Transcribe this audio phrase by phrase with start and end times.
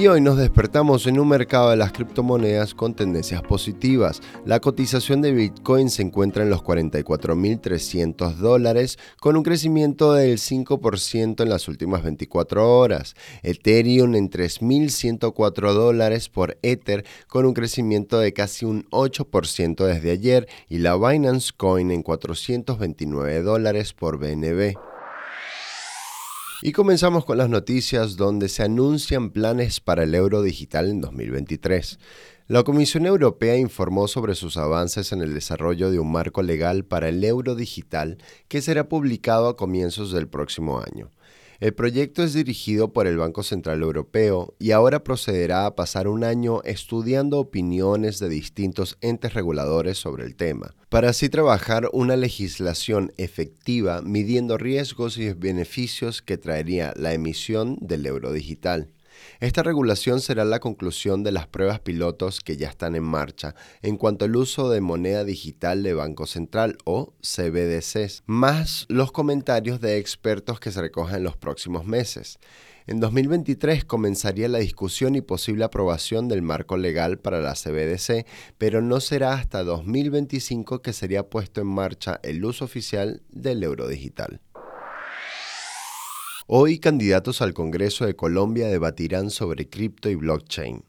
[0.00, 4.22] Y hoy nos despertamos en un mercado de las criptomonedas con tendencias positivas.
[4.46, 11.42] La cotización de Bitcoin se encuentra en los 44.300 dólares con un crecimiento del 5%
[11.42, 13.14] en las últimas 24 horas.
[13.42, 20.48] Ethereum en 3.104 dólares por Ether con un crecimiento de casi un 8% desde ayer
[20.70, 24.78] y la Binance Coin en 429 dólares por BNB.
[26.62, 31.98] Y comenzamos con las noticias donde se anuncian planes para el euro digital en 2023.
[32.48, 37.08] La Comisión Europea informó sobre sus avances en el desarrollo de un marco legal para
[37.08, 41.10] el euro digital que será publicado a comienzos del próximo año.
[41.60, 46.24] El proyecto es dirigido por el Banco Central Europeo y ahora procederá a pasar un
[46.24, 53.12] año estudiando opiniones de distintos entes reguladores sobre el tema, para así trabajar una legislación
[53.18, 58.94] efectiva midiendo riesgos y beneficios que traería la emisión del euro digital.
[59.40, 63.96] Esta regulación será la conclusión de las pruebas pilotos que ya están en marcha en
[63.96, 69.98] cuanto al uso de moneda digital de Banco Central o CBDCs, más los comentarios de
[69.98, 72.38] expertos que se recojan en los próximos meses.
[72.86, 78.26] En 2023 comenzaría la discusión y posible aprobación del marco legal para la CBDC,
[78.58, 83.86] pero no será hasta 2025 que sería puesto en marcha el uso oficial del euro
[83.86, 84.40] digital.
[86.52, 90.82] Hoy candidatos al Congreso de Colombia debatirán sobre cripto y blockchain.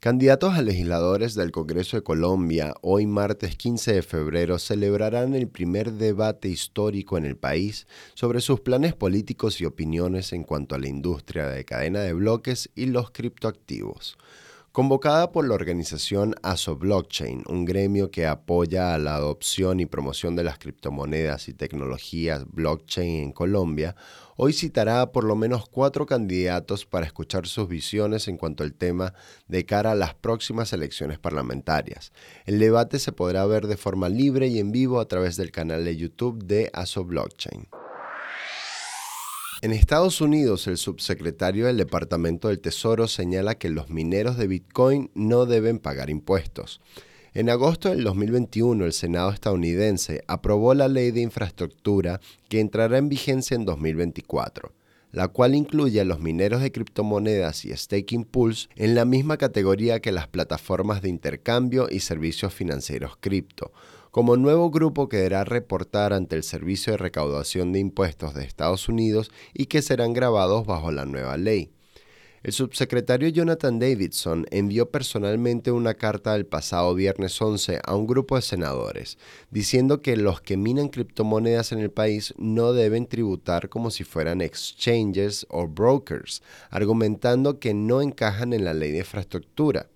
[0.00, 5.92] Candidatos a legisladores del Congreso de Colombia, hoy martes 15 de febrero, celebrarán el primer
[5.92, 10.88] debate histórico en el país sobre sus planes políticos y opiniones en cuanto a la
[10.88, 14.16] industria de cadena de bloques y los criptoactivos.
[14.72, 20.34] Convocada por la organización ASO Blockchain, un gremio que apoya a la adopción y promoción
[20.34, 23.96] de las criptomonedas y tecnologías blockchain en Colombia,
[24.34, 28.72] hoy citará a por lo menos cuatro candidatos para escuchar sus visiones en cuanto al
[28.72, 29.12] tema
[29.46, 32.10] de cara a las próximas elecciones parlamentarias.
[32.46, 35.84] El debate se podrá ver de forma libre y en vivo a través del canal
[35.84, 37.68] de YouTube de ASO Blockchain.
[39.62, 45.12] En Estados Unidos, el subsecretario del Departamento del Tesoro señala que los mineros de Bitcoin
[45.14, 46.80] no deben pagar impuestos.
[47.32, 53.08] En agosto del 2021, el Senado estadounidense aprobó la ley de infraestructura que entrará en
[53.08, 54.72] vigencia en 2024
[55.12, 60.00] la cual incluye a los mineros de criptomonedas y staking pools en la misma categoría
[60.00, 63.72] que las plataformas de intercambio y servicios financieros cripto,
[64.12, 68.90] como nuevo grupo que deberá reportar ante el Servicio de Recaudación de Impuestos de Estados
[68.90, 71.72] Unidos y que serán grabados bajo la nueva ley.
[72.42, 78.36] El subsecretario Jonathan Davidson envió personalmente una carta el pasado viernes 11 a un grupo
[78.36, 79.16] de senadores,
[79.50, 84.42] diciendo que los que minan criptomonedas en el país no deben tributar como si fueran
[84.42, 89.91] exchanges o brokers, argumentando que no encajan en la ley de infraestructura.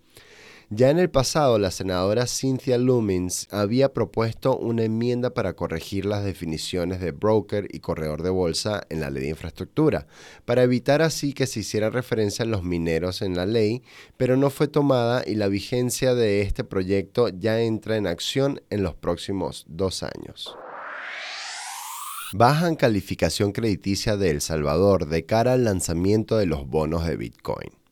[0.68, 6.24] Ya en el pasado, la senadora Cynthia Lumins había propuesto una enmienda para corregir las
[6.24, 10.08] definiciones de broker y corredor de bolsa en la ley de infraestructura,
[10.44, 13.84] para evitar así que se hiciera referencia a los mineros en la ley,
[14.16, 18.82] pero no fue tomada y la vigencia de este proyecto ya entra en acción en
[18.82, 20.56] los próximos dos años.
[22.32, 27.85] Bajan calificación crediticia de El Salvador de cara al lanzamiento de los bonos de Bitcoin.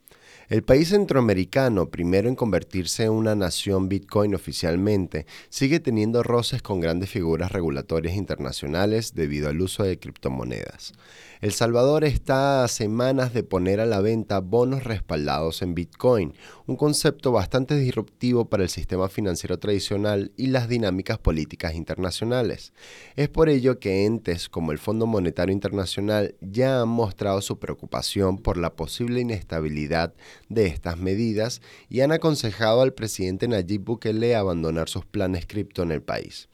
[0.48, 6.80] El país centroamericano, primero en convertirse en una nación Bitcoin oficialmente, sigue teniendo roces con
[6.80, 10.92] grandes figuras regulatorias internacionales debido al uso de criptomonedas.
[11.40, 16.32] El Salvador está a semanas de poner a la venta bonos respaldados en Bitcoin,
[16.66, 22.72] un concepto bastante disruptivo para el sistema financiero tradicional y las dinámicas políticas internacionales.
[23.16, 28.38] Es por ello que entes como el Fondo Monetario Internacional ya han mostrado su preocupación
[28.38, 30.14] por la posible inestabilidad
[30.48, 35.92] de estas medidas y han aconsejado al presidente Nayib Bukele abandonar sus planes cripto en
[35.92, 36.48] el país.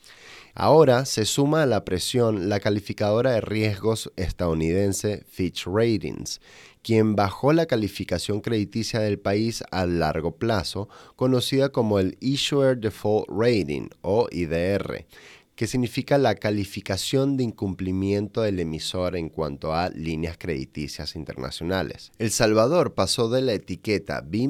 [0.55, 6.41] Ahora se suma a la presión la calificadora de riesgos estadounidense Fitch Ratings,
[6.83, 13.29] quien bajó la calificación crediticia del país a largo plazo, conocida como el Issuer Default
[13.29, 15.07] Rating o IDR,
[15.61, 22.13] que significa la calificación de incumplimiento del emisor en cuanto a líneas crediticias internacionales.
[22.19, 24.49] El Salvador pasó de la etiqueta B-,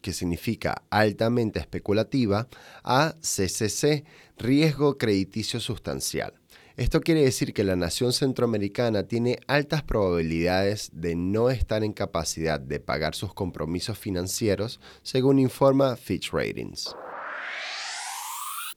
[0.00, 2.48] que significa altamente especulativa,
[2.82, 4.02] a CCC,
[4.36, 6.34] riesgo crediticio sustancial.
[6.76, 12.58] Esto quiere decir que la nación centroamericana tiene altas probabilidades de no estar en capacidad
[12.58, 16.96] de pagar sus compromisos financieros, según informa Fitch Ratings.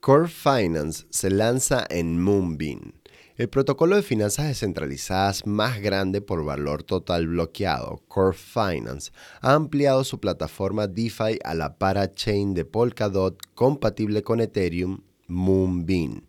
[0.06, 2.94] Core Finance se lanza en Moonbeam.
[3.38, 9.12] El protocolo de finanzas descentralizadas más grande por valor total bloqueado, Core Finance,
[9.42, 16.22] ha ampliado su plataforma DeFi a la parachain de Polkadot compatible con Ethereum, Moonbeam.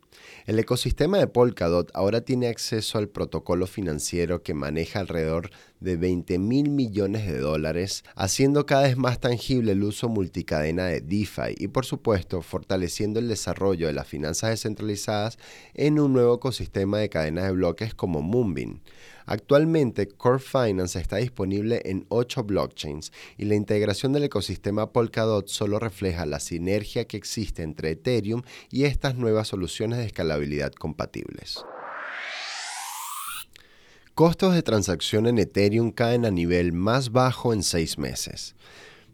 [0.46, 5.50] El ecosistema de Polkadot ahora tiene acceso al protocolo financiero que maneja alrededor
[5.81, 11.00] de 20 mil millones de dólares, haciendo cada vez más tangible el uso multicadena de
[11.00, 15.38] DeFi y por supuesto fortaleciendo el desarrollo de las finanzas descentralizadas
[15.75, 18.81] en un nuevo ecosistema de cadenas de bloques como Moonbeam.
[19.26, 25.81] Actualmente, Core Finance está disponible en 8 blockchains y la integración del ecosistema Polkadot solo
[25.81, 31.64] refleja la sinergia que existe entre Ethereum y estas nuevas soluciones de escalabilidad compatibles.
[34.17, 38.55] Costos de transacción en Ethereum caen a nivel más bajo en seis meses.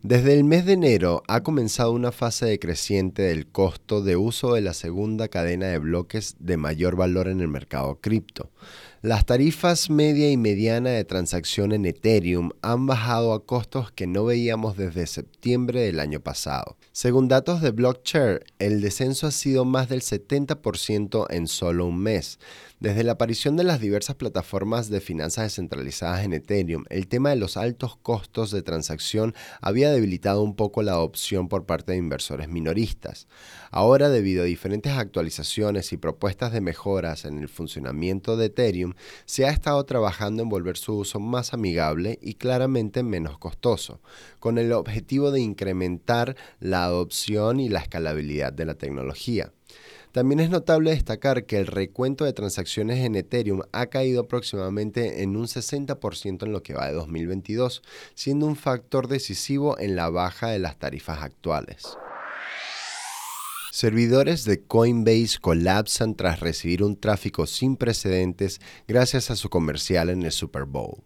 [0.05, 4.61] Desde el mes de enero ha comenzado una fase decreciente del costo de uso de
[4.61, 8.51] la segunda cadena de bloques de mayor valor en el mercado cripto.
[9.01, 14.25] Las tarifas media y mediana de transacción en Ethereum han bajado a costos que no
[14.25, 16.77] veíamos desde septiembre del año pasado.
[16.93, 22.39] Según datos de Blockchain, el descenso ha sido más del 70% en solo un mes.
[22.83, 27.37] Desde la aparición de las diversas plataformas de finanzas descentralizadas en Ethereum, el tema de
[27.37, 32.49] los altos costos de transacción había debilitado un poco la adopción por parte de inversores
[32.49, 33.29] minoristas.
[33.71, 38.95] Ahora, debido a diferentes actualizaciones y propuestas de mejoras en el funcionamiento de Ethereum,
[39.27, 44.01] se ha estado trabajando en volver su uso más amigable y claramente menos costoso,
[44.41, 49.53] con el objetivo de incrementar la adopción y la escalabilidad de la tecnología.
[50.13, 55.37] También es notable destacar que el recuento de transacciones en Ethereum ha caído aproximadamente en
[55.37, 57.83] un 60% en lo que va de 2022,
[58.15, 61.97] siendo un factor decisivo en la baja de las tarifas actuales.
[63.73, 70.25] Servidores de Coinbase colapsan tras recibir un tráfico sin precedentes gracias a su comercial en
[70.25, 71.03] el Super Bowl.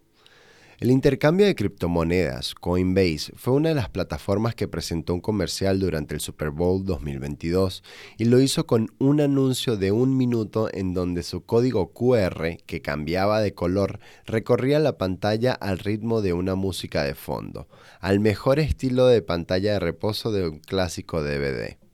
[0.79, 6.13] El intercambio de criptomonedas, Coinbase, fue una de las plataformas que presentó un comercial durante
[6.13, 7.83] el Super Bowl 2022
[8.19, 12.83] y lo hizo con un anuncio de un minuto en donde su código QR, que
[12.83, 17.67] cambiaba de color, recorría la pantalla al ritmo de una música de fondo,
[17.99, 21.86] al mejor estilo de pantalla de reposo de un clásico DVD.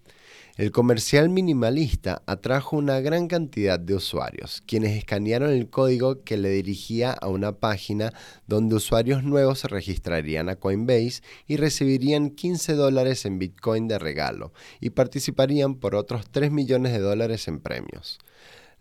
[0.56, 6.50] El comercial minimalista atrajo una gran cantidad de usuarios, quienes escanearon el código que le
[6.50, 8.14] dirigía a una página
[8.46, 14.54] donde usuarios nuevos se registrarían a Coinbase y recibirían 15 dólares en Bitcoin de regalo
[14.80, 18.20] y participarían por otros 3 millones de dólares en premios.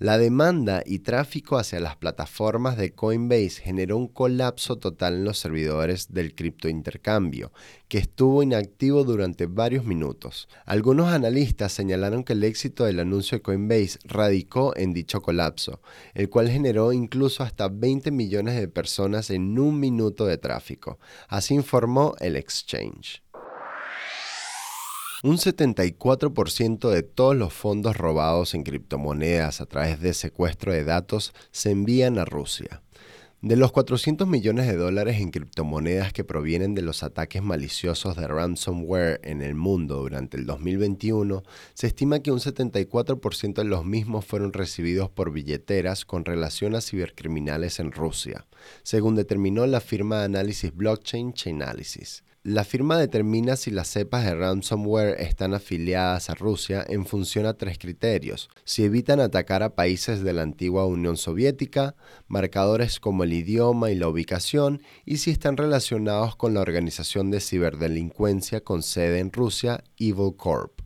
[0.02, 5.38] La demanda y tráfico hacia las plataformas de Coinbase generó un colapso total en los
[5.38, 7.52] servidores del criptointercambio,
[7.86, 10.48] que estuvo inactivo durante varios minutos.
[10.66, 15.80] Algunos analistas señalaron que el éxito del anuncio de Coinbase radicó en dicho colapso,
[16.14, 20.98] el cual generó incluso hasta 20 millones de personas en un minuto de tráfico.
[21.28, 23.22] Así informó el exchange.
[25.24, 31.32] Un 74% de todos los fondos robados en criptomonedas a través de secuestro de datos
[31.52, 32.82] se envían a Rusia.
[33.40, 38.26] De los 400 millones de dólares en criptomonedas que provienen de los ataques maliciosos de
[38.26, 44.24] ransomware en el mundo durante el 2021, se estima que un 74% de los mismos
[44.24, 48.48] fueron recibidos por billeteras con relación a cibercriminales en Rusia,
[48.82, 52.24] según determinó la firma de análisis blockchain Chainalysis.
[52.44, 57.54] La firma determina si las cepas de ransomware están afiliadas a Rusia en función a
[57.54, 58.50] tres criterios.
[58.64, 61.94] Si evitan atacar a países de la antigua Unión Soviética,
[62.26, 67.38] marcadores como el idioma y la ubicación, y si están relacionados con la organización de
[67.38, 70.81] ciberdelincuencia con sede en Rusia, Evil Corp.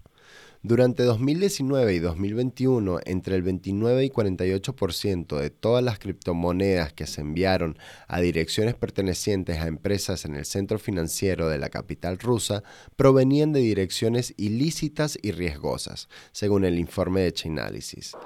[0.68, 7.20] Durante 2019 y 2021, entre el 29 y 48% de todas las criptomonedas que se
[7.20, 12.64] enviaron a direcciones pertenecientes a empresas en el centro financiero de la capital rusa
[12.96, 18.16] provenían de direcciones ilícitas y riesgosas, según el informe de Chainalysis.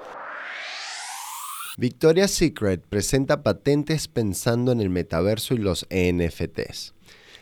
[1.77, 6.95] Victoria's Secret presenta patentes pensando en el metaverso y los NFTs.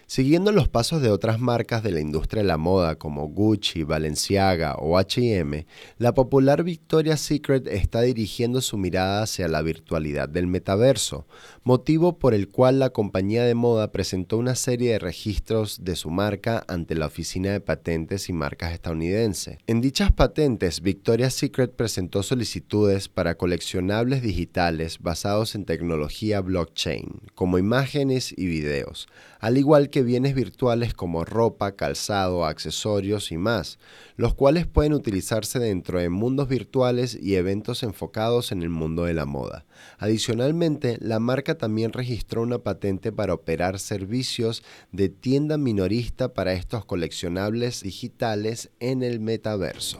[0.09, 4.73] Siguiendo los pasos de otras marcas de la industria de la moda como Gucci, Balenciaga
[4.79, 5.67] o HM,
[5.99, 11.27] la popular Victoria's Secret está dirigiendo su mirada hacia la virtualidad del metaverso,
[11.63, 16.09] motivo por el cual la compañía de moda presentó una serie de registros de su
[16.09, 19.59] marca ante la Oficina de Patentes y Marcas estadounidense.
[19.67, 27.59] En dichas patentes, Victoria's Secret presentó solicitudes para coleccionables digitales basados en tecnología blockchain, como
[27.59, 29.07] imágenes y videos,
[29.39, 33.79] al igual que bienes virtuales como ropa, calzado, accesorios y más,
[34.15, 39.13] los cuales pueden utilizarse dentro de mundos virtuales y eventos enfocados en el mundo de
[39.13, 39.65] la moda.
[39.97, 44.63] Adicionalmente, la marca también registró una patente para operar servicios
[44.93, 49.99] de tienda minorista para estos coleccionables digitales en el metaverso.